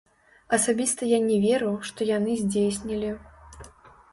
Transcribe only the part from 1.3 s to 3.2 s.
веру, што яны здзейснілі.